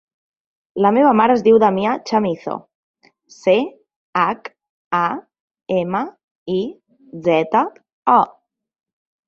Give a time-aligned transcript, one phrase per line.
[0.85, 2.55] La meva mare es diu Damià Chamizo:
[3.35, 3.55] ce,
[4.23, 4.51] hac,
[5.03, 5.05] a,
[5.83, 6.03] ema,
[6.57, 6.59] i,
[7.31, 7.65] zeta,
[8.19, 8.21] o.